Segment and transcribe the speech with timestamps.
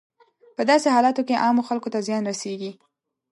[0.55, 2.71] په داسې حالاتو کې عامو خلکو ته زیان رسیږي.